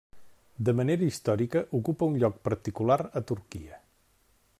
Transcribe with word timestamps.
De 0.69 0.73
manera 0.77 1.05
històrica, 1.09 1.61
ocupa 1.81 2.09
un 2.13 2.17
lloc 2.23 2.39
particular 2.49 2.97
a 3.21 3.25
Turquia. 3.33 3.79